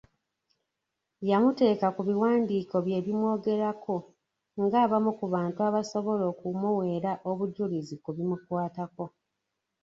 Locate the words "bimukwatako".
8.15-9.05